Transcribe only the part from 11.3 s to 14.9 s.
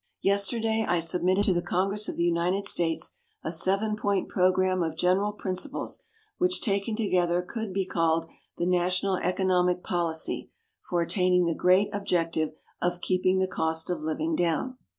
the great objective of keeping the cost of living down.